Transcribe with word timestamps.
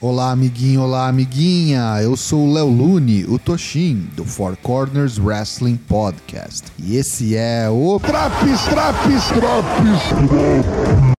Olá, 0.00 0.30
amiguinho, 0.30 0.82
olá, 0.82 1.08
amiguinha. 1.08 1.98
Eu 2.00 2.16
sou 2.16 2.46
o 2.46 2.52
Léo 2.52 2.68
Lune, 2.68 3.24
o 3.24 3.36
Toshin, 3.36 4.08
do 4.14 4.24
Four 4.24 4.56
Corners 4.62 5.18
Wrestling 5.18 5.74
Podcast. 5.74 6.66
E 6.78 6.94
esse 6.94 7.34
é 7.34 7.68
o 7.68 7.98
Traps, 7.98 8.62
traps, 8.66 9.26
traps. 9.26 10.00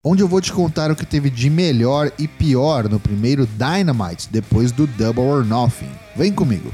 onde 0.04 0.22
eu 0.22 0.28
vou 0.28 0.40
te 0.40 0.52
contar 0.52 0.92
o 0.92 0.94
que 0.94 1.04
teve 1.04 1.28
de 1.28 1.50
melhor 1.50 2.12
e 2.16 2.28
pior 2.28 2.88
no 2.88 3.00
primeiro 3.00 3.48
Dynamite 3.48 4.28
depois 4.30 4.70
do 4.70 4.86
Double 4.86 5.24
or 5.24 5.44
Nothing. 5.44 5.90
Vem 6.14 6.32
comigo. 6.32 6.72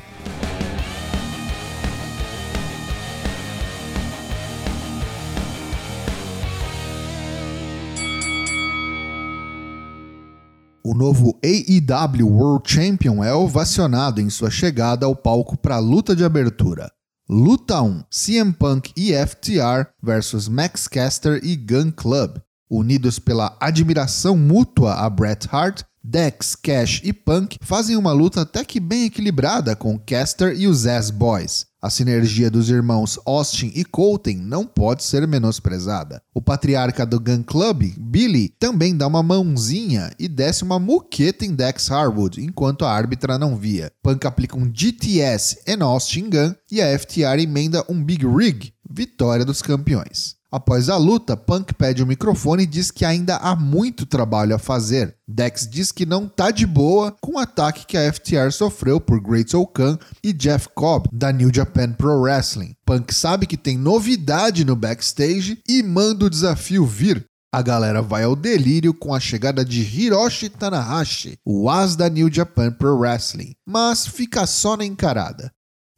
O 10.94 10.96
novo 10.96 11.36
AEW 11.42 12.28
World 12.28 12.70
Champion 12.70 13.24
é 13.24 13.34
ovacionado 13.34 14.20
em 14.20 14.30
sua 14.30 14.48
chegada 14.48 15.04
ao 15.04 15.16
palco 15.16 15.56
para 15.56 15.74
a 15.74 15.80
luta 15.80 16.14
de 16.14 16.24
abertura. 16.24 16.88
Luta 17.28 17.82
1: 17.82 18.04
CM 18.08 18.52
Punk 18.52 18.92
e 18.96 19.12
FTR 19.12 19.88
versus 20.00 20.46
Max 20.46 20.86
Caster 20.86 21.40
e 21.42 21.56
Gun 21.56 21.90
Club. 21.90 22.36
Unidos 22.70 23.18
pela 23.18 23.56
admiração 23.58 24.36
mútua 24.36 24.94
a 24.94 25.10
Bret 25.10 25.48
Hart, 25.50 25.82
Dex, 26.00 26.54
Cash 26.54 27.00
e 27.02 27.12
Punk 27.12 27.58
fazem 27.60 27.96
uma 27.96 28.12
luta 28.12 28.42
até 28.42 28.64
que 28.64 28.78
bem 28.78 29.06
equilibrada 29.06 29.74
com 29.74 29.98
Caster 29.98 30.54
e 30.56 30.68
os 30.68 30.86
Ass 30.86 31.10
Boys. 31.10 31.66
A 31.84 31.90
sinergia 31.90 32.50
dos 32.50 32.70
irmãos 32.70 33.20
Austin 33.26 33.70
e 33.74 33.84
Colton 33.84 34.38
não 34.38 34.64
pode 34.64 35.04
ser 35.04 35.28
menosprezada. 35.28 36.22
O 36.32 36.40
patriarca 36.40 37.04
do 37.04 37.20
Gun 37.20 37.42
Club, 37.42 37.92
Billy, 37.98 38.48
também 38.58 38.96
dá 38.96 39.06
uma 39.06 39.22
mãozinha 39.22 40.10
e 40.18 40.26
desce 40.26 40.62
uma 40.62 40.78
muqueta 40.78 41.44
em 41.44 41.54
Dex 41.54 41.90
Harwood, 41.90 42.42
enquanto 42.42 42.86
a 42.86 42.90
árbitra 42.90 43.38
não 43.38 43.54
via. 43.54 43.92
Punk 44.02 44.26
aplica 44.26 44.56
um 44.56 44.72
GTS 44.72 45.58
em 45.66 45.82
Austin 45.82 46.30
Gun 46.30 46.54
e 46.72 46.80
a 46.80 46.98
FTR 46.98 47.38
emenda 47.38 47.84
um 47.86 48.02
Big 48.02 48.26
Rig, 48.26 48.72
vitória 48.88 49.44
dos 49.44 49.60
campeões. 49.60 50.36
Após 50.54 50.88
a 50.88 50.96
luta, 50.96 51.36
Punk 51.36 51.74
pede 51.74 52.00
o 52.00 52.06
microfone 52.06 52.62
e 52.62 52.66
diz 52.66 52.88
que 52.88 53.04
ainda 53.04 53.38
há 53.38 53.56
muito 53.56 54.06
trabalho 54.06 54.54
a 54.54 54.58
fazer. 54.58 55.16
Dex 55.26 55.68
diz 55.68 55.90
que 55.90 56.06
não 56.06 56.28
tá 56.28 56.52
de 56.52 56.64
boa 56.64 57.10
com 57.20 57.32
o 57.32 57.38
ataque 57.40 57.84
que 57.84 57.96
a 57.96 58.12
FTR 58.12 58.52
sofreu 58.52 59.00
por 59.00 59.20
Great 59.20 59.50
Khan 59.74 59.98
e 60.22 60.32
Jeff 60.32 60.68
Cobb, 60.72 61.08
da 61.12 61.32
New 61.32 61.50
Japan 61.52 61.90
Pro 61.94 62.20
Wrestling. 62.20 62.76
Punk 62.86 63.12
sabe 63.12 63.48
que 63.48 63.56
tem 63.56 63.76
novidade 63.76 64.64
no 64.64 64.76
backstage 64.76 65.58
e 65.68 65.82
manda 65.82 66.26
o 66.26 66.30
desafio 66.30 66.86
vir. 66.86 67.26
A 67.52 67.60
galera 67.60 68.00
vai 68.00 68.22
ao 68.22 68.36
delírio 68.36 68.94
com 68.94 69.12
a 69.12 69.18
chegada 69.18 69.64
de 69.64 69.80
Hiroshi 69.80 70.48
Tanahashi, 70.48 71.36
o 71.44 71.68
as 71.68 71.96
da 71.96 72.08
New 72.08 72.32
Japan 72.32 72.70
Pro 72.70 72.96
Wrestling, 72.96 73.56
mas 73.66 74.06
fica 74.06 74.46
só 74.46 74.76
na 74.76 74.84
encarada. 74.84 75.50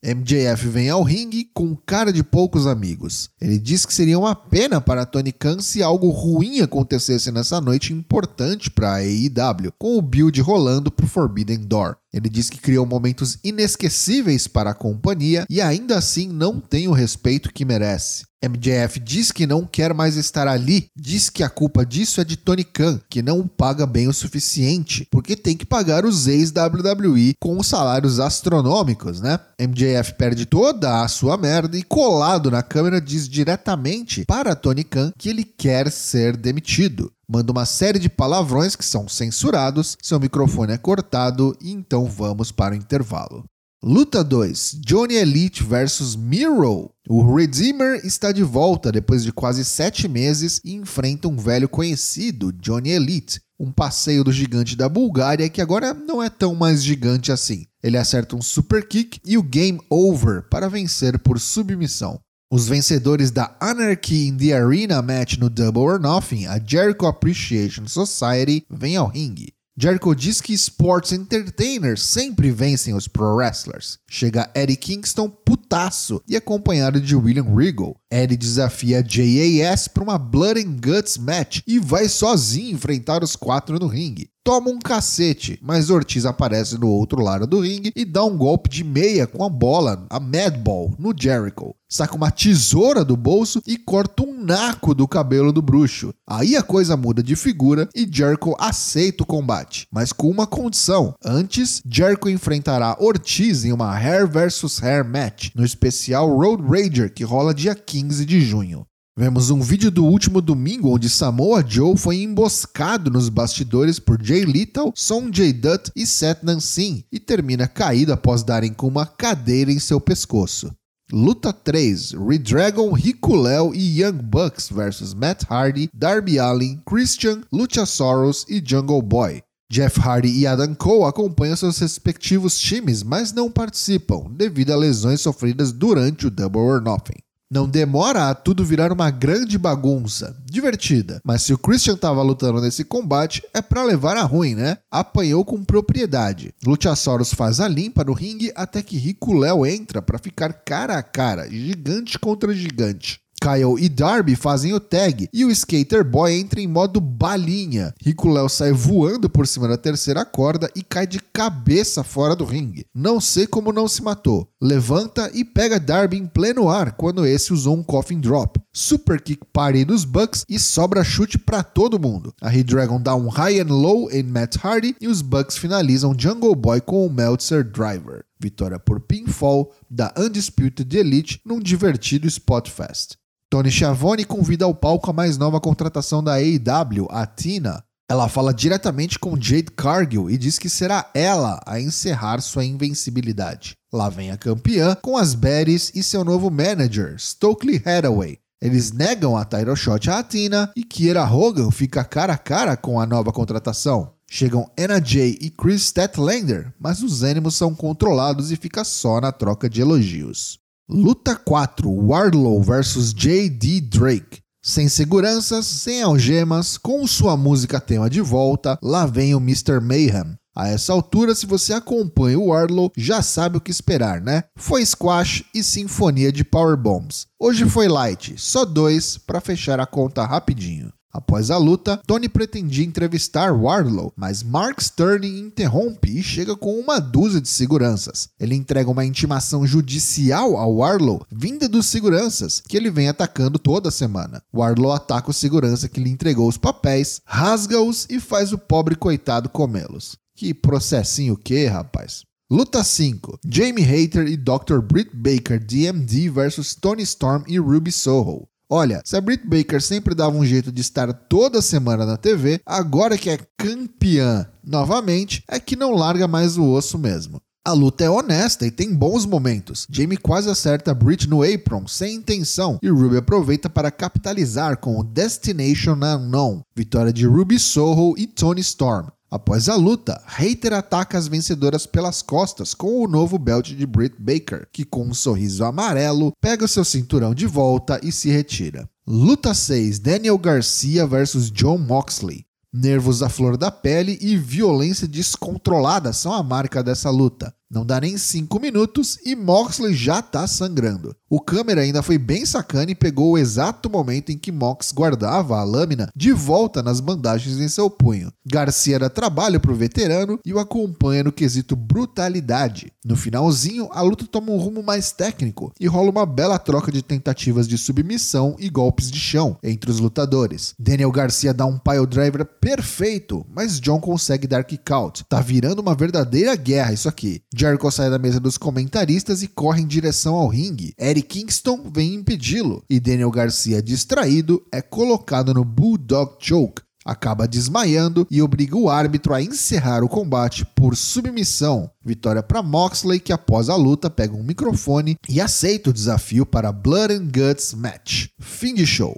MJF 0.05 0.69
vem 0.69 0.91
ao 0.91 1.02
ringue 1.02 1.50
com 1.52 1.75
cara 1.75 2.12
de 2.12 2.22
poucos 2.22 2.66
amigos. 2.66 3.30
Ele 3.41 3.58
diz 3.58 3.84
que 3.84 3.94
seria 3.94 4.19
uma 4.19 4.34
pena 4.34 4.80
para 4.80 5.06
Tony 5.06 5.33
Khan 5.33 5.61
se 5.61 5.83
algo 5.83 6.11
ruim 6.11 6.61
acontecesse 6.61 7.33
nessa 7.33 7.61
noite 7.61 7.92
importante 7.92 8.70
para 8.70 8.91
a 8.91 8.98
AEW, 8.98 9.72
com 9.78 9.97
o 9.97 10.02
build 10.02 10.41
rolando 10.41 10.91
pro 10.91 11.06
Forbidden 11.06 11.67
Door. 11.67 11.97
Ele 12.17 12.31
diz 12.31 12.48
que 12.48 12.59
criou 12.59 12.86
momentos 12.86 13.36
inesquecíveis 13.45 14.48
para 14.48 14.70
a 14.70 14.75
companhia 14.75 15.45
e 15.50 15.61
ainda 15.61 15.98
assim 15.98 16.27
não 16.27 16.58
tem 16.58 16.89
o 16.89 16.92
respeito 16.92 17.53
que 17.53 17.62
merece. 17.62 18.25
MJF 18.42 19.00
diz 19.00 19.33
que 19.33 19.47
não 19.47 19.67
quer 19.67 19.92
mais 19.92 20.17
estar 20.17 20.47
ali, 20.47 20.86
diz 20.97 21.28
que 21.28 21.42
a 21.42 21.48
culpa 21.48 21.84
disso 21.84 22.20
é 22.20 22.25
de 22.25 22.36
Tony 22.36 22.64
Khan, 22.64 23.00
que 23.11 23.23
não 23.23 23.47
paga 23.47 23.86
bem 23.86 24.08
o 24.08 24.12
suficiente, 24.12 25.06
porque 25.11 25.36
tem 25.36 25.56
que 25.56 25.67
pagar 25.67 26.05
os 26.05 26.27
ex-WWE 26.27 27.34
com 27.41 27.58
os 27.58 27.67
salários 27.67 28.20
astronômicos, 28.20 29.20
né? 29.20 29.39
MJF 29.61 30.14
perde 30.14 30.47
toda 30.47 31.03
a 31.03 31.08
sua 31.08 31.36
merda 31.36 31.77
e 31.77 31.83
colado 31.83 32.51
na 32.51 32.62
câmera 32.62 33.01
diz 33.01 33.28
diretamente 33.28 34.24
para 34.27 34.55
Tony 34.55 34.85
Khan 34.85 35.12
que 35.18 35.29
ele 35.29 35.45
quer 35.45 35.91
ser 35.91 36.36
demitido 36.36 37.11
manda 37.29 37.53
uma 37.53 37.67
série 37.67 37.98
de 37.98 38.09
palavrões 38.09 38.77
que 38.77 38.85
são 38.85 39.09
censurados, 39.09 39.97
seu 40.03 40.19
microfone 40.20 40.73
é 40.73 40.79
cortado 40.79 41.57
e 41.61 41.70
então 41.70 42.07
vamos 42.07 42.53
para 42.53 42.75
o 42.75 42.77
intervalo. 42.77 43.45
Luta 43.83 44.25
2: 44.25 44.81
Johnny 44.85 45.14
Elite 45.14 45.63
versus 45.63 46.17
Miro. 46.17 46.91
O 47.09 47.35
Redeemer 47.35 48.05
está 48.05 48.33
de 48.33 48.42
volta 48.42 48.91
depois 48.91 49.23
de 49.23 49.33
quase 49.33 49.65
sete 49.65 50.09
meses 50.09 50.61
e 50.65 50.75
enfrenta 50.75 51.29
um 51.29 51.36
velho 51.36 51.69
conhecido, 51.69 52.53
Johnny 52.53 52.91
Elite, 52.91 53.41
um 53.61 53.70
passeio 53.70 54.25
do 54.25 54.33
gigante 54.33 54.75
da 54.75 54.89
Bulgária 54.89 55.48
que 55.48 55.61
agora 55.61 55.95
não 55.95 56.23
é 56.23 56.29
tão 56.29 56.55
mais 56.55 56.83
gigante 56.83 57.31
assim. 57.31 57.67
Ele 57.83 57.97
acerta 57.97 58.35
um 58.35 58.42
super 58.42 58.86
kick 58.89 59.20
e 59.25 59.39
o 59.39 59.42
game 59.42 59.81
over 59.89 60.42
para 60.48 60.69
vencer 60.69 61.19
por 61.19 61.39
submissão. 61.39 62.19
Os 62.48 62.68
vencedores 62.68 63.33
da 63.33 63.57
Anarchy 63.61 64.29
in 64.29 64.36
the 64.36 64.52
Arena 64.52 65.02
match 65.02 65.36
no 65.36 65.51
Double 65.51 65.83
or 65.83 65.98
Nothing, 65.98 66.46
a 66.46 66.61
Jericho 66.64 67.07
Appreciation 67.07 67.89
Society, 67.89 68.64
vêm 68.70 68.96
ao 68.96 69.08
ringue. 69.08 69.52
Jericho 69.77 70.14
diz 70.14 70.40
que 70.40 70.55
sports 70.55 71.11
entertainers 71.11 72.02
sempre 72.05 72.52
vencem 72.52 72.95
os 72.95 73.08
pro 73.08 73.35
wrestlers. 73.35 73.98
Chega 74.08 74.48
Eddie 74.55 74.77
Kingston 74.77 75.29
putaço 75.29 76.23
e 76.29 76.36
acompanhado 76.36 77.01
de 77.01 77.17
William 77.17 77.52
Regal. 77.52 77.96
Eddie 78.08 78.36
desafia 78.36 79.05
JAS 79.05 79.89
para 79.89 80.05
uma 80.05 80.17
Blood 80.17 80.61
and 80.61 80.77
Guts 80.80 81.18
match 81.18 81.62
e 81.67 81.80
vai 81.80 82.08
sozinho 82.08 82.77
enfrentar 82.77 83.24
os 83.24 83.35
quatro 83.35 83.77
no 83.80 83.89
ringue 83.89 84.30
toma 84.46 84.70
um 84.70 84.79
cacete, 84.79 85.58
mas 85.61 85.90
Ortiz 85.90 86.24
aparece 86.24 86.79
no 86.79 86.86
outro 86.86 87.20
lado 87.20 87.48
do 87.48 87.58
ringue 87.58 87.90
e 87.96 88.05
dá 88.05 88.23
um 88.23 88.39
golpe 88.39 88.70
de 88.70 88.84
meia 88.84 89.27
com 89.27 89.42
a 89.42 89.48
bola, 89.48 90.07
a 90.08 90.20
Madball, 90.20 90.95
no 91.01 91.12
Jericho. 91.12 91.74
Saca 91.89 92.14
uma 92.14 92.30
tesoura 92.30 93.05
do 93.05 93.17
bolso 93.17 93.61
e 93.67 93.77
corta 93.77 94.23
um 94.23 94.45
naco 94.45 94.95
do 94.95 95.08
cabelo 95.08 95.52
do 95.52 95.61
bruxo. 95.61 96.14
Aí 96.24 96.55
a 96.55 96.62
coisa 96.62 96.96
muda 96.96 97.24
de 97.24 97.35
figura 97.35 97.89
e 97.92 98.08
Jericho 98.08 98.55
aceita 98.56 99.24
o 99.24 99.27
combate, 99.27 99.89
mas 99.90 100.12
com 100.12 100.30
uma 100.30 100.46
condição. 100.46 101.17
Antes, 101.24 101.83
Jericho 101.85 102.29
enfrentará 102.29 102.96
Ortiz 103.01 103.64
em 103.64 103.73
uma 103.73 103.92
Hair 103.92 104.29
vs 104.29 104.80
Hair 104.80 105.05
match 105.05 105.51
no 105.56 105.64
especial 105.64 106.33
Road 106.33 106.62
Rager 106.62 107.12
que 107.12 107.24
rola 107.24 107.52
dia 107.52 107.74
15 107.74 108.24
de 108.24 108.40
junho. 108.40 108.86
Vemos 109.19 109.49
um 109.49 109.63
vídeo 109.63 109.91
do 109.91 110.05
último 110.05 110.43
domingo 110.43 110.95
onde 110.95 111.09
Samoa 111.09 111.65
Joe 111.67 111.97
foi 111.97 112.17
emboscado 112.23 113.11
nos 113.11 113.31
bastidores 113.31 113.99
por 113.99 114.23
Jay 114.23 114.45
Little, 114.45 114.93
Sonjay 114.95 115.55
Dutt 115.55 115.91
e 115.97 116.07
Seth 116.07 116.43
Nansin 116.43 117.03
e 117.11 117.19
termina 117.19 117.67
caído 117.67 118.13
após 118.13 118.43
darem 118.43 118.75
com 118.75 118.87
uma 118.87 119.07
cadeira 119.07 119.73
em 119.73 119.79
seu 119.79 119.99
pescoço. 119.99 120.71
Luta 121.11 121.51
3: 121.51 122.13
Redragon, 122.13 122.93
Rico 122.93 123.35
Léo 123.35 123.75
e 123.75 124.03
Young 124.03 124.19
Bucks 124.23 124.69
versus 124.69 125.15
Matt 125.15 125.45
Hardy, 125.48 125.89
Darby 125.95 126.39
Allin, 126.39 126.83
Christian, 126.87 127.41
Luchasaurus 127.51 128.44
e 128.50 128.62
Jungle 128.62 129.00
Boy. 129.00 129.41
Jeff 129.73 129.99
Hardy 129.99 130.29
e 130.29 130.47
Adam 130.47 130.75
Cole 130.75 131.09
acompanham 131.09 131.56
seus 131.56 131.79
respectivos 131.79 132.61
times, 132.61 133.03
mas 133.03 133.33
não 133.33 133.50
participam 133.50 134.31
devido 134.31 134.73
a 134.73 134.77
lesões 134.77 135.23
sofridas 135.23 135.73
durante 135.73 136.27
o 136.27 136.31
Double 136.31 136.61
or 136.61 136.83
Nothing. 136.83 137.25
Não 137.56 137.67
demora 137.67 138.28
a 138.28 138.34
tudo 138.34 138.62
virar 138.62 138.93
uma 138.93 139.11
grande 139.11 139.56
bagunça, 139.56 140.37
divertida. 140.44 141.22
Mas 141.25 141.40
se 141.40 141.55
o 141.55 141.58
Christian 141.58 141.96
tava 141.96 142.20
lutando 142.20 142.61
nesse 142.61 142.84
combate, 142.84 143.43
é 143.55 143.62
para 143.62 143.82
levar 143.82 144.14
a 144.19 144.25
ruim, 144.25 144.55
né? 144.55 144.76
Apanhou 144.90 145.43
com 145.43 145.64
propriedade. 145.64 146.52
Luchasaurus 146.67 147.32
faz 147.32 147.58
a 147.58 147.67
limpa 147.67 148.05
no 148.05 148.12
ringue 148.12 148.52
até 148.55 148.82
que 148.82 148.99
Rico 148.99 149.32
Léo 149.32 149.64
entra 149.64 150.02
para 150.02 150.19
ficar 150.19 150.52
cara 150.52 150.99
a 150.99 151.02
cara, 151.02 151.49
gigante 151.49 152.19
contra 152.19 152.52
gigante. 152.55 153.22
Kyle 153.46 153.76
e 153.79 153.88
Darby 153.88 154.34
fazem 154.34 154.75
o 154.75 154.81
tag 154.81 155.29
e 155.32 155.44
o 155.44 155.52
Skater 155.52 156.05
Boy 156.05 156.34
entra 156.34 156.61
em 156.61 156.67
modo 156.67 157.00
balinha. 157.00 157.94
Rico 158.02 158.29
Léo 158.29 158.49
sai 158.49 158.73
voando 158.73 159.31
por 159.31 159.46
cima 159.46 159.69
da 159.69 159.76
terceira 159.76 160.25
corda 160.25 160.69
e 160.75 160.82
cai 160.82 161.06
de 161.06 161.20
cabeça 161.20 162.03
fora 162.03 162.35
do 162.35 162.44
ringue. 162.44 162.87
Não 162.93 163.21
sei 163.21 163.47
como 163.47 163.71
não 163.71 163.87
se 163.87 164.03
matou. 164.03 164.49
Levanta 164.61 165.31
e 165.32 165.44
pega 165.44 165.79
Darby 165.79 166.17
em 166.17 166.26
pleno 166.26 166.69
ar 166.69 166.97
quando 166.97 167.25
esse 167.25 167.53
usou 167.53 167.76
um 167.76 167.85
coffin 167.85 168.19
drop. 168.19 168.61
Super 168.73 169.21
kick 169.21 169.44
party 169.53 169.85
dos 169.85 170.05
Bucks 170.05 170.44
e 170.49 170.59
sobra 170.59 171.05
chute 171.05 171.38
para 171.38 171.62
todo 171.62 172.00
mundo. 172.00 172.35
A 172.43 172.50
Dragon 172.50 173.00
dá 173.00 173.15
um 173.15 173.29
high 173.29 173.61
and 173.61 173.73
low 173.73 174.11
em 174.11 174.25
Matt 174.25 174.56
Hardy 174.56 174.97
e 175.00 175.06
os 175.06 175.23
Bucks 175.23 175.56
finalizam 175.56 176.17
Jungle 176.19 176.56
Boy 176.56 176.81
com 176.81 177.06
o 177.06 177.12
Meltzer 177.12 177.62
Driver. 177.62 178.25
Vitória 178.41 178.81
por 178.81 178.99
pinfall 178.99 179.73
da 179.88 180.12
Undisputed 180.19 180.99
Elite 180.99 181.41
num 181.44 181.61
divertido 181.61 182.26
Spot 182.26 182.69
Fest. 182.69 183.15
Tony 183.49 183.71
Schiavone 183.71 184.25
convida 184.25 184.65
ao 184.65 184.75
palco 184.75 185.09
a 185.09 185.13
mais 185.13 185.39
nova 185.39 185.61
contratação 185.61 186.23
da 186.23 186.35
AEW, 186.35 187.07
a 187.11 187.25
Tina. 187.27 187.85
Ela 188.11 188.29
fala 188.29 188.53
diretamente 188.53 189.19
com 189.19 189.41
Jade 189.41 189.71
Cargill 189.77 190.29
e 190.29 190.37
diz 190.37 190.59
que 190.59 190.69
será 190.69 191.09
ela 191.15 191.61
a 191.65 191.81
encerrar 191.81 192.41
sua 192.41 192.65
invencibilidade. 192.65 193.75
Lá 193.93 194.09
vem 194.09 194.33
a 194.33 194.37
campeã 194.37 194.97
com 195.01 195.17
as 195.17 195.35
Berries 195.35 195.93
e 195.95 196.03
seu 196.03 196.25
novo 196.25 196.51
manager, 196.51 197.17
Stokely 197.19 197.83
Hathaway. 197.85 198.39
Eles 198.61 198.91
negam 198.91 199.37
a 199.37 199.45
title 199.45 199.77
shot 199.77 200.11
à 200.11 200.23
Tina 200.25 200.73
e 200.75 200.83
Kiera 200.83 201.25
Hogan 201.25 201.71
fica 201.71 202.03
cara 202.03 202.33
a 202.33 202.39
cara 202.39 202.77
com 202.77 203.01
a 203.01 203.07
nova 203.07 203.33
contratação. 203.33 204.13
Chegam 204.29 204.69
Anna 204.77 205.01
Jay 205.03 205.39
e 205.41 205.51
Chris 205.51 205.83
Statlander, 205.83 206.75
mas 206.81 207.01
os 207.01 207.23
ânimos 207.23 207.55
são 207.55 207.75
controlados 207.75 208.51
e 208.51 208.57
fica 208.57 208.83
só 208.83 209.21
na 209.21 209.31
troca 209.31 209.71
de 209.71 209.81
elogios. 209.81 210.59
Luta 210.88 211.35
4: 211.35 211.91
Wardlow 211.91 212.62
vs 212.62 213.12
J.D. 213.12 213.81
Drake. 213.81 214.38
Sem 214.62 214.88
seguranças, 214.88 215.67
sem 215.67 216.00
algemas, 216.00 216.79
com 216.79 217.05
sua 217.09 217.37
música 217.37 217.81
tema 217.81 218.09
de 218.09 218.21
volta, 218.21 218.79
lá 218.81 219.05
vem 219.05 219.35
o 219.35 219.38
Mr. 219.38 219.81
Mayhem. 219.81 220.37
A 220.56 220.69
essa 220.69 220.93
altura, 220.93 221.35
se 221.35 221.44
você 221.44 221.73
acompanha 221.73 222.38
o 222.38 222.47
Wardlow, 222.47 222.93
já 222.97 223.21
sabe 223.21 223.59
o 223.59 223.61
que 223.61 223.71
esperar, 223.71 224.21
né? 224.21 224.44
Foi 224.56 224.87
squash 224.87 225.44
e 225.53 225.61
sinfonia 225.62 226.31
de 226.31 226.44
powerbombs. 226.44 227.27
Hoje 227.38 227.69
foi 227.69 227.88
light, 227.88 228.38
só 228.38 228.65
dois 228.65 229.19
para 229.19 229.41
fechar 229.41 229.81
a 229.81 229.87
conta 229.87 230.25
rapidinho. 230.25 230.93
Após 231.12 231.50
a 231.50 231.56
luta, 231.56 232.00
Tony 232.06 232.29
pretendia 232.29 232.85
entrevistar 232.85 233.53
Wardlow, 233.53 234.12
mas 234.17 234.43
Mark 234.43 234.81
Sterling 234.81 235.38
interrompe 235.38 236.11
e 236.11 236.23
chega 236.23 236.55
com 236.55 236.79
uma 236.79 237.00
dúzia 237.00 237.41
de 237.41 237.49
seguranças. 237.49 238.29
Ele 238.38 238.55
entrega 238.55 238.91
uma 238.91 239.05
intimação 239.05 239.67
judicial 239.67 240.56
ao 240.56 240.76
Wardlow, 240.76 241.25
vinda 241.31 241.69
dos 241.69 241.87
seguranças, 241.87 242.61
que 242.61 242.76
ele 242.76 242.91
vem 242.91 243.08
atacando 243.08 243.58
toda 243.58 243.91
semana. 243.91 244.43
Wardlow 244.55 244.93
ataca 244.93 245.31
o 245.31 245.35
segurança 245.35 245.88
que 245.88 246.00
lhe 246.00 246.11
entregou 246.11 246.49
os 246.49 246.58
papéis, 246.58 247.20
rasga-os 247.25 248.06
e 248.11 248.20
faz 248.20 248.52
o 248.52 248.59
pobre 248.59 248.94
coitado 248.94 249.49
comê-los. 249.49 250.17
Que 250.37 250.52
processinho 250.52 251.37
que, 251.37 251.67
rapaz? 251.67 252.23
Luta 252.50 252.85
5: 252.85 253.41
Jamie 253.44 253.85
Hayter 253.85 254.29
e 254.29 254.37
Dr. 254.37 254.81
Britt 254.81 255.11
Baker 255.17 255.59
DMD 255.59 256.29
vs 256.29 256.75
Tony 256.76 257.02
Storm 257.02 257.43
e 257.49 257.59
Ruby 257.59 257.91
Soho. 257.91 258.47
Olha, 258.69 259.01
se 259.05 259.17
a 259.17 259.21
Britt 259.21 259.47
Baker 259.47 259.81
sempre 259.81 260.13
dava 260.15 260.37
um 260.37 260.45
jeito 260.45 260.73
de 260.73 260.81
estar 260.81 261.13
toda 261.13 261.63
semana 261.63 262.05
na 262.05 262.17
TV, 262.17 262.61
agora 262.67 263.17
que 263.17 263.31
é 263.31 263.39
campeã 263.57 264.45
novamente, 264.65 265.45
é 265.49 265.61
que 265.61 265.77
não 265.77 265.95
larga 265.95 266.27
mais 266.27 266.59
o 266.59 266.65
osso 266.73 266.99
mesmo. 266.99 267.41
A 267.65 267.73
luta 267.73 268.05
é 268.05 268.11
honesta 268.11 268.65
e 268.65 268.71
tem 268.71 268.95
bons 268.95 269.27
momentos. 269.27 269.87
Jamie 269.91 270.17
quase 270.17 270.49
acerta 270.49 270.95
Britt 270.95 271.29
no 271.29 271.43
apron, 271.43 271.87
sem 271.89 272.15
intenção, 272.15 272.79
e 272.81 272.89
Ruby 272.89 273.17
aproveita 273.17 273.69
para 273.69 273.91
capitalizar 273.91 274.77
com 274.79 274.99
o 274.99 275.03
Destination 275.03 275.95
Unknown, 275.95 276.62
vitória 276.77 277.12
de 277.12 277.27
Ruby 277.27 277.59
Soho 277.59 278.15
e 278.17 278.27
Tony 278.27 278.61
Storm. 278.61 279.09
Após 279.31 279.69
a 279.69 279.75
luta, 279.75 280.23
Hater 280.25 280.73
ataca 280.73 281.19
as 281.19 281.26
vencedoras 281.26 281.84
pelas 281.84 282.23
costas 282.23 282.75
com 282.75 283.02
o 283.02 283.08
novo 283.08 283.38
belt 283.38 283.75
de 283.75 283.87
Britt 283.87 284.17
Baker, 284.20 284.69
que 284.73 284.84
com 284.84 285.05
um 285.05 285.14
sorriso 285.14 285.64
amarelo 285.64 286.32
pega 286.40 286.69
seu 286.69 286.84
cinturão 286.84 287.34
de 287.34 287.46
volta 287.46 287.99
e 288.05 288.12
se 288.12 288.31
retira. 288.31 288.88
Luta 289.06 289.52
6: 289.52 289.99
Daniel 289.99 290.38
Garcia 290.38 291.06
versus 291.06 291.50
John 291.50 291.78
Moxley. 291.78 292.46
Nervos 292.73 293.23
à 293.23 293.28
flor 293.28 293.56
da 293.56 293.70
pele 293.70 294.19
e 294.20 294.37
violência 294.37 295.08
descontrolada 295.08 296.12
são 296.12 296.32
a 296.32 296.43
marca 296.43 296.82
dessa 296.82 297.11
luta. 297.11 297.55
Não 297.71 297.85
dá 297.85 298.01
nem 298.01 298.17
5 298.17 298.61
minutos 298.61 299.19
e 299.25 299.35
Moxley 299.35 299.93
já 299.93 300.23
tá 300.23 300.47
sangrando. 300.47 301.15
O 301.29 301.41
câmera 301.41 301.81
ainda 301.81 302.03
foi 302.03 302.17
bem 302.17 302.47
sacana 302.47 302.93
e 302.93 302.95
pegou 302.95 303.33
o 303.33 303.39
exato 303.39 303.91
momento 303.91 304.31
em 304.31 304.39
que 304.39 304.53
Mox 304.53 304.93
guardava 304.93 305.59
a 305.59 305.65
lâmina 305.65 306.09
de 306.15 306.33
volta 306.33 306.81
nas 306.81 307.01
bandagens 307.01 307.59
em 307.59 307.67
seu 307.67 307.91
punho. 307.91 308.33
Garcia 308.47 309.01
dá 309.01 309.11
trabalho 309.11 309.59
pro 309.59 309.75
veterano 309.75 310.39
e 310.45 310.55
o 310.55 310.61
acompanha 310.61 311.25
no 311.25 311.33
quesito 311.33 311.75
brutalidade. 311.75 312.93
No 313.05 313.17
finalzinho, 313.17 313.89
a 313.91 314.01
luta 314.03 314.25
toma 314.25 314.53
um 314.53 314.57
rumo 314.57 314.85
mais 314.85 315.11
técnico 315.11 315.73
e 315.81 315.89
rola 315.89 316.11
uma 316.11 316.25
bela 316.25 316.61
troca 316.61 316.93
de 316.93 317.03
tentativas 317.03 317.67
de 317.67 317.77
submissão 317.77 318.55
e 318.61 318.71
golpes 318.71 319.11
de 319.11 319.19
chão 319.19 319.59
entre 319.65 319.91
os 319.91 319.99
lutadores. 319.99 320.75
Daniel 320.79 321.11
Garcia 321.11 321.53
dá 321.53 321.67
um 321.67 321.79
pile 321.79 322.07
driver 322.07 322.45
perfeito, 322.45 323.45
mas 323.53 323.81
John 323.81 324.01
consegue 324.01 324.47
dar 324.47 324.62
kick 324.62 324.93
out. 324.93 325.25
Tá 325.29 325.41
virando 325.41 325.81
uma 325.81 325.95
verdadeira 325.97 326.55
guerra 326.55 326.93
isso 326.93 327.09
aqui. 327.09 327.43
Jericho 327.58 327.91
sai 327.91 328.11
da 328.11 328.19
mesa 328.19 328.38
dos 328.38 328.58
comentaristas 328.58 329.43
e 329.43 329.49
corre 329.49 329.81
em 329.81 329.87
direção 329.87 330.35
ao 330.35 330.47
ringue. 330.47 330.93
Eric 331.00 331.26
Kingston 331.26 331.91
vem 331.91 332.12
impedi-lo 332.12 332.85
e 332.88 333.00
Daniel 333.00 333.31
Garcia, 333.31 333.82
distraído, 333.82 334.62
é 334.70 334.82
colocado 334.82 335.55
no 335.55 335.64
Bulldog 335.64 336.37
Choke. 336.38 336.82
Acaba 337.03 337.49
desmaiando 337.49 338.26
e 338.31 338.43
obriga 338.43 338.76
o 338.76 338.91
árbitro 338.91 339.32
a 339.32 339.41
encerrar 339.41 340.05
o 340.05 340.08
combate 340.08 340.67
por 340.67 340.94
submissão. 340.94 341.91
Vitória 342.05 342.43
para 342.43 342.62
Moxley, 342.62 343.20
que 343.20 343.32
após 343.32 343.70
a 343.70 343.76
luta 343.76 344.11
pega 344.11 344.37
um 344.37 344.43
microfone 344.43 345.17
e 345.26 345.41
aceita 345.41 345.88
o 345.88 345.94
desafio 345.94 346.44
para 346.44 346.70
Blood 346.70 347.14
and 347.14 347.29
Guts 347.29 347.73
Match. 347.73 348.26
Fim 348.38 348.75
de 348.75 348.85
show. 348.85 349.17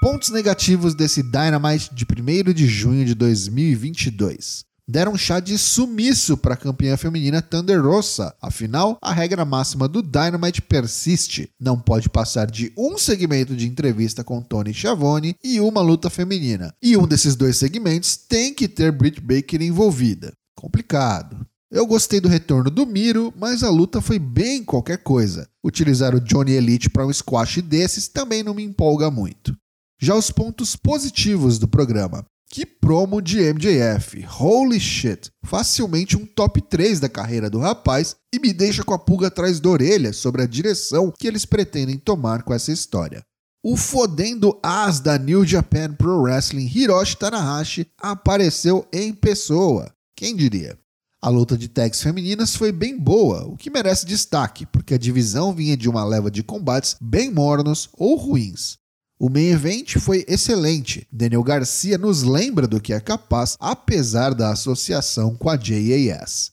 Pontos 0.00 0.30
negativos 0.30 0.94
desse 0.94 1.22
Dynamite 1.22 1.94
de 1.94 2.06
1 2.06 2.52
de 2.54 2.66
junho 2.66 3.04
de 3.04 3.14
2022 3.14 4.71
deram 4.88 5.16
chá 5.16 5.40
de 5.40 5.56
sumiço 5.56 6.36
para 6.36 6.54
a 6.54 6.56
campeã 6.56 6.96
feminina 6.96 7.42
Thunder 7.42 7.82
Rosa. 7.82 8.34
Afinal, 8.40 8.98
a 9.00 9.12
regra 9.12 9.44
máxima 9.44 9.88
do 9.88 10.02
Dynamite 10.02 10.62
persiste. 10.62 11.50
Não 11.60 11.78
pode 11.78 12.08
passar 12.08 12.50
de 12.50 12.72
um 12.76 12.98
segmento 12.98 13.54
de 13.54 13.66
entrevista 13.66 14.22
com 14.24 14.42
Tony 14.42 14.72
Schiavone 14.72 15.36
e 15.42 15.60
uma 15.60 15.80
luta 15.80 16.10
feminina. 16.10 16.74
E 16.82 16.96
um 16.96 17.06
desses 17.06 17.36
dois 17.36 17.56
segmentos 17.56 18.16
tem 18.16 18.52
que 18.52 18.68
ter 18.68 18.92
Britt 18.92 19.20
Baker 19.20 19.62
envolvida. 19.62 20.32
Complicado. 20.56 21.46
Eu 21.70 21.86
gostei 21.86 22.20
do 22.20 22.28
retorno 22.28 22.70
do 22.70 22.86
Miro, 22.86 23.32
mas 23.34 23.62
a 23.62 23.70
luta 23.70 24.02
foi 24.02 24.18
bem 24.18 24.62
qualquer 24.62 24.98
coisa. 24.98 25.48
Utilizar 25.64 26.14
o 26.14 26.20
Johnny 26.20 26.52
Elite 26.52 26.90
para 26.90 27.06
um 27.06 27.12
squash 27.12 27.62
desses 27.62 28.08
também 28.08 28.42
não 28.42 28.52
me 28.52 28.62
empolga 28.62 29.10
muito. 29.10 29.56
Já 29.98 30.14
os 30.14 30.30
pontos 30.30 30.76
positivos 30.76 31.58
do 31.58 31.66
programa. 31.66 32.26
Que 32.52 32.66
promo 32.66 33.22
de 33.22 33.40
MJF! 33.40 34.26
Holy 34.26 34.78
shit! 34.78 35.30
Facilmente 35.42 36.18
um 36.18 36.26
top 36.26 36.60
3 36.60 37.00
da 37.00 37.08
carreira 37.08 37.48
do 37.48 37.58
rapaz 37.58 38.14
e 38.30 38.38
me 38.38 38.52
deixa 38.52 38.84
com 38.84 38.92
a 38.92 38.98
pulga 38.98 39.28
atrás 39.28 39.58
da 39.58 39.70
orelha 39.70 40.12
sobre 40.12 40.42
a 40.42 40.46
direção 40.46 41.10
que 41.10 41.26
eles 41.26 41.46
pretendem 41.46 41.96
tomar 41.96 42.42
com 42.42 42.52
essa 42.52 42.70
história. 42.70 43.24
O 43.64 43.74
fodendo 43.74 44.54
as 44.62 45.00
da 45.00 45.16
New 45.16 45.46
Japan 45.46 45.94
Pro 45.94 46.20
Wrestling 46.20 46.66
Hiroshi 46.66 47.16
Tanahashi 47.16 47.86
apareceu 47.98 48.86
em 48.92 49.14
pessoa. 49.14 49.90
Quem 50.14 50.36
diria? 50.36 50.78
A 51.22 51.30
luta 51.30 51.56
de 51.56 51.68
tags 51.68 52.02
femininas 52.02 52.54
foi 52.54 52.70
bem 52.70 52.98
boa, 52.98 53.46
o 53.46 53.56
que 53.56 53.70
merece 53.70 54.04
destaque, 54.04 54.66
porque 54.66 54.92
a 54.92 54.98
divisão 54.98 55.54
vinha 55.54 55.74
de 55.74 55.88
uma 55.88 56.04
leva 56.04 56.30
de 56.30 56.42
combates 56.42 56.96
bem 57.00 57.30
mornos 57.30 57.88
ou 57.94 58.14
ruins. 58.14 58.81
O 59.22 59.30
main 59.30 59.52
event 59.52 59.98
foi 60.00 60.24
excelente. 60.26 61.06
Daniel 61.12 61.44
Garcia 61.44 61.96
nos 61.96 62.24
lembra 62.24 62.66
do 62.66 62.80
que 62.80 62.92
é 62.92 62.98
capaz, 62.98 63.56
apesar 63.60 64.34
da 64.34 64.50
associação 64.50 65.36
com 65.36 65.48
a 65.48 65.56
JAS. 65.56 66.50